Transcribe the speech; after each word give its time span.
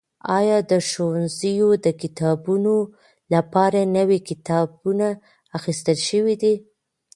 ایا 0.37 0.57
د 0.71 0.73
ښوونځیو 0.89 1.69
د 1.85 1.87
کتابتونونو 2.01 2.75
لپاره 3.33 3.79
نوي 3.97 4.19
کتابونه 4.29 5.07
اخیستل 5.57 5.97
شوي 6.09 6.35
دي؟ 6.41 6.53